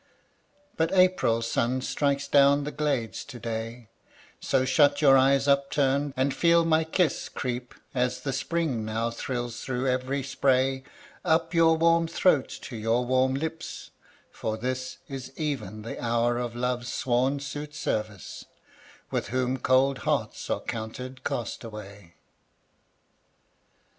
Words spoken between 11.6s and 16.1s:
warm throat to your warm lips: for this Is even the